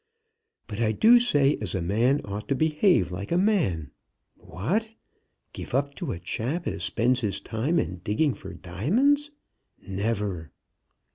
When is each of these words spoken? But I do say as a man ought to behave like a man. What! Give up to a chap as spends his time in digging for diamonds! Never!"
But 0.65 0.81
I 0.81 0.93
do 0.93 1.19
say 1.19 1.59
as 1.61 1.75
a 1.75 1.79
man 1.83 2.21
ought 2.25 2.47
to 2.47 2.55
behave 2.55 3.11
like 3.11 3.31
a 3.31 3.37
man. 3.37 3.91
What! 4.35 4.95
Give 5.53 5.75
up 5.75 5.93
to 5.97 6.11
a 6.11 6.17
chap 6.17 6.65
as 6.65 6.83
spends 6.83 7.19
his 7.19 7.39
time 7.39 7.77
in 7.77 7.99
digging 8.03 8.33
for 8.33 8.51
diamonds! 8.55 9.29
Never!" 9.79 10.49